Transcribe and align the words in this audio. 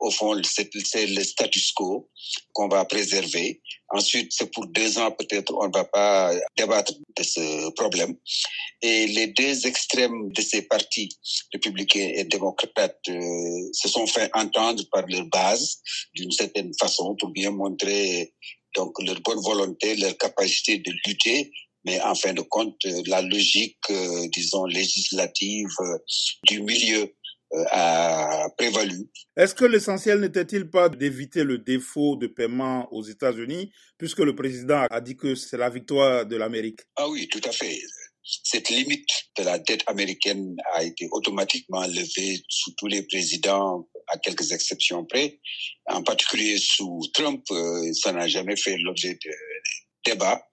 au 0.00 0.10
fond, 0.10 0.40
c'est 0.44 1.06
le 1.06 1.24
status 1.24 1.72
quo 1.72 2.08
qu'on 2.52 2.68
va 2.68 2.84
préserver. 2.84 3.60
Ensuite, 3.90 4.32
c'est 4.32 4.50
pour 4.52 4.66
deux 4.66 4.98
ans, 4.98 5.10
peut-être, 5.10 5.52
on 5.54 5.66
ne 5.66 5.72
va 5.72 5.84
pas 5.84 6.32
débattre 6.56 6.92
de 7.16 7.22
ce 7.22 7.70
problème. 7.70 8.16
Et 8.82 9.06
les 9.06 9.28
deux 9.28 9.66
extrêmes 9.66 10.30
de 10.32 10.40
ces 10.42 10.62
partis, 10.62 11.08
républicains 11.52 12.12
et 12.14 12.24
démocrates, 12.24 12.98
euh, 13.08 13.70
se 13.72 13.88
sont 13.88 14.06
fait 14.06 14.30
entendre 14.34 14.82
par 14.92 15.06
leur 15.06 15.24
base, 15.26 15.78
d'une 16.14 16.32
certaine 16.32 16.72
façon, 16.78 17.16
pour 17.18 17.30
bien 17.30 17.50
montrer 17.50 18.34
donc 18.76 18.92
leur 19.02 19.20
bonne 19.20 19.40
volonté, 19.40 19.96
leur 19.96 20.16
capacité 20.18 20.78
de 20.78 20.92
lutter 21.06 21.50
mais 21.84 22.00
en 22.02 22.14
fin 22.14 22.32
de 22.34 22.42
compte, 22.42 22.76
la 23.06 23.22
logique, 23.22 23.78
euh, 23.90 24.28
disons, 24.28 24.64
législative 24.66 25.68
euh, 25.80 25.98
du 26.44 26.60
milieu 26.62 27.02
euh, 27.02 27.12
a 27.70 28.48
prévalu. 28.56 29.08
Est-ce 29.36 29.54
que 29.54 29.64
l'essentiel 29.64 30.20
n'était-il 30.20 30.70
pas 30.70 30.88
d'éviter 30.88 31.44
le 31.44 31.58
défaut 31.58 32.16
de 32.16 32.26
paiement 32.26 32.92
aux 32.92 33.02
États-Unis, 33.02 33.72
puisque 33.96 34.18
le 34.18 34.34
président 34.34 34.86
a 34.90 35.00
dit 35.00 35.16
que 35.16 35.34
c'est 35.34 35.56
la 35.56 35.70
victoire 35.70 36.26
de 36.26 36.36
l'Amérique? 36.36 36.80
Ah 36.96 37.08
oui, 37.08 37.28
tout 37.28 37.40
à 37.44 37.52
fait. 37.52 37.78
Cette 38.22 38.68
limite 38.68 39.08
de 39.38 39.44
la 39.44 39.58
dette 39.58 39.84
américaine 39.86 40.54
a 40.74 40.84
été 40.84 41.08
automatiquement 41.10 41.86
levée 41.86 42.42
sous 42.48 42.72
tous 42.76 42.86
les 42.86 43.02
présidents, 43.02 43.88
à 44.08 44.18
quelques 44.18 44.52
exceptions 44.52 45.06
près. 45.06 45.40
En 45.86 46.02
particulier 46.02 46.58
sous 46.58 47.00
Trump, 47.14 47.42
ça 47.94 48.12
n'a 48.12 48.28
jamais 48.28 48.56
fait 48.56 48.76
l'objet 48.78 49.14
de 49.14 49.30
débat. 50.04 50.46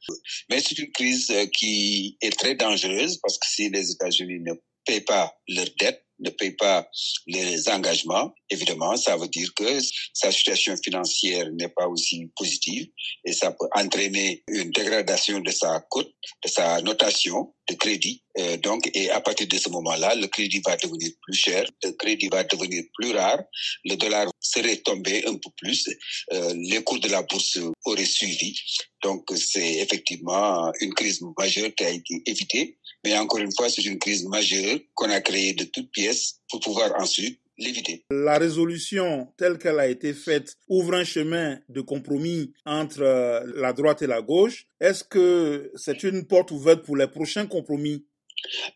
Mais 0.50 0.62
c'est 0.62 0.78
une 0.78 0.92
crise 0.92 1.34
qui 1.54 2.18
est 2.22 2.38
très 2.38 2.56
dangereuse 2.56 3.18
parce 3.22 3.38
que 3.38 3.48
si 3.48 3.70
les 3.70 3.92
États-Unis 3.92 4.40
ne 4.40 4.54
payent 4.86 5.02
pas 5.02 5.34
leurs 5.50 5.70
dettes, 5.78 6.05
ne 6.20 6.30
paye 6.30 6.52
pas 6.52 6.88
les 7.28 7.70
engagements, 7.70 8.34
évidemment, 8.50 8.96
ça 8.98 9.18
veut 9.18 9.28
dire 9.28 9.54
que 9.56 9.80
sa 10.14 10.32
situation 10.32 10.76
financière 10.78 11.50
n'est 11.52 11.70
pas 11.70 11.88
aussi 11.88 12.32
positive 12.36 12.88
et 13.24 13.34
ça 13.34 13.52
peut 13.52 13.68
entraîner 13.76 14.44
une 14.48 14.72
dégradation 14.72 15.40
de 15.40 15.52
sa 15.52 15.80
cote, 15.90 16.12
de 16.44 16.50
sa 16.50 16.82
notation 16.82 17.54
de 17.68 17.76
crédit. 17.76 18.22
Euh, 18.38 18.58
donc, 18.58 18.90
et 18.94 19.10
à 19.10 19.22
partir 19.22 19.48
de 19.48 19.58
ce 19.58 19.70
moment-là, 19.70 20.16
le 20.16 20.28
crédit 20.28 20.62
va 20.66 20.76
devenir 20.78 21.10
plus 21.22 21.34
cher, 21.36 21.66
le 21.84 21.92
crédit 21.92 22.28
va 22.30 22.44
devenir 22.44 22.84
plus 22.94 23.12
rare, 23.12 23.40
le 23.86 23.96
dollar 23.96 24.28
serait 24.40 24.78
tombé 24.78 25.26
un 25.26 25.34
peu 25.36 25.50
plus, 25.58 25.88
euh, 26.34 26.54
les 26.58 26.84
cours 26.84 27.00
de 27.00 27.08
la 27.10 27.22
bourse 27.24 27.58
auraient 27.86 28.06
suivi. 28.06 28.58
Donc, 29.04 29.26
c'est 29.36 29.76
effectivement 29.76 30.72
une 30.82 30.94
crise 30.94 31.22
majeure 31.38 31.74
qui 31.76 31.84
a 31.86 31.90
été 31.90 32.22
évitée. 32.26 32.78
Mais 33.04 33.18
encore 33.18 33.40
une 33.40 33.54
fois, 33.56 33.70
c'est 33.70 33.86
une 33.86 34.00
crise 34.00 34.26
majeure 34.26 34.80
qu'on 34.96 35.10
a 35.12 35.22
créée 35.22 35.54
de 35.54 35.66
toutes 35.66 35.92
pièces 35.92 36.40
pour 36.50 36.60
pouvoir 36.60 36.92
ensuite 37.00 37.40
l'éviter. 37.58 38.06
La 38.10 38.38
résolution 38.38 39.34
telle 39.38 39.58
qu'elle 39.58 39.80
a 39.80 39.88
été 39.88 40.14
faite 40.14 40.56
ouvre 40.68 40.94
un 40.94 41.04
chemin 41.04 41.60
de 41.70 41.82
compromis 41.82 42.54
entre 42.66 43.02
euh, 43.02 43.42
la 43.56 43.74
droite 43.74 44.02
et 44.02 44.08
la 44.08 44.22
gauche. 44.22 44.68
Est-ce 44.80 45.04
que 45.04 45.72
c'est 45.76 46.04
une 46.04 46.26
porte 46.28 46.52
ouverte 46.52 46.84
pour 46.84 46.98
les 46.98 47.08
prochains 47.08 47.48
compromis? 47.48 48.06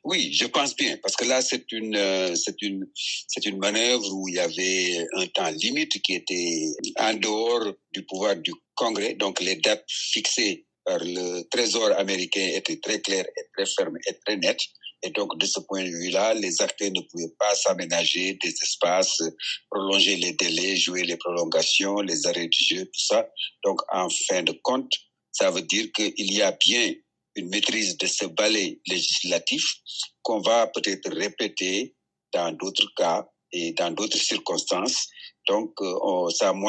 Oui, 0.04 0.32
je 0.34 0.46
pense 0.48 0.76
bien, 0.76 0.98
parce 0.98 1.16
que 1.16 1.26
là, 1.26 1.42
c'est 1.42 1.72
une, 1.72 1.96
euh, 1.96 2.34
c'est 2.36 2.62
une, 2.62 2.86
c'est 2.96 3.46
une 3.46 3.60
manœuvre 3.60 4.12
où 4.14 4.28
il 4.28 4.36
y 4.36 4.40
avait 4.40 5.06
un 5.14 5.28
temps 5.28 5.50
limite 5.52 6.02
qui 6.02 6.16
était 6.16 6.72
en 6.98 7.14
dehors 7.14 7.74
du 7.92 8.04
pouvoir 8.06 8.36
du 8.38 8.52
Congrès. 8.74 9.14
Donc, 9.14 9.42
les 9.42 9.58
dates 9.58 9.86
fixées 9.88 10.66
par 10.86 11.00
le 11.00 11.44
Trésor 11.50 11.92
américain 11.98 12.50
étaient 12.54 12.80
très 12.80 13.02
claires 13.02 13.26
et 13.26 13.42
très 13.54 13.66
fermes 13.66 13.98
et 14.08 14.14
très 14.26 14.38
nettes. 14.38 14.62
Et 15.04 15.12
donc, 15.12 15.38
de 15.38 15.46
ce 15.46 15.60
point 15.62 15.84
de 15.84 15.90
vue-là, 15.90 16.34
les 16.34 16.62
acteurs 16.62 16.92
ne 16.92 17.02
pouvaient 17.02 17.34
pas 17.40 17.56
s'aménager 17.56 18.38
des 18.42 18.50
espaces, 18.50 19.22
prolonger 19.70 20.18
les 20.18 20.34
délais, 20.34 20.76
jouer 20.76 21.04
les 21.04 21.16
prolongations, 21.16 22.02
les 22.02 22.28
arrêts 22.28 22.48
du 22.48 22.64
jeu, 22.64 22.86
tout 22.86 23.02
ça. 23.02 23.28
Donc, 23.64 23.80
en 23.94 24.10
fin 24.10 24.44
de 24.44 24.52
compte, 24.64 24.92
ça 25.32 25.52
veut 25.52 25.62
dire 25.62 25.88
qu'il 25.94 26.34
y 26.34 26.42
a 26.42 26.52
bien 26.52 26.94
une 27.36 27.50
maîtrise 27.50 27.98
de 27.98 28.08
ce 28.08 28.26
balai 28.26 28.82
législatif 28.88 29.64
qu'on 30.22 30.42
va 30.42 30.68
peut-être 30.68 31.10
répéter 31.12 31.96
dans 32.34 32.52
d'autres 32.52 32.94
cas 32.96 33.26
et 33.52 33.72
dans 33.74 33.92
d'autres 33.92 34.18
circonstances. 34.18 35.08
Donc, 35.48 35.74
euh, 35.82 36.30
ça 36.32 36.52
montre 36.52 36.68